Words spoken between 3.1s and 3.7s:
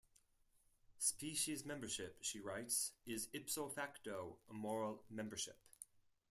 "ipso